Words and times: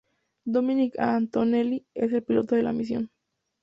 Dominic 0.45 0.97
A. 0.97 1.15
Antonelli 1.15 1.85
es 1.93 2.11
el 2.11 2.23
piloto 2.23 2.55
de 2.55 2.63
la 2.63 2.73
misión. 2.73 3.11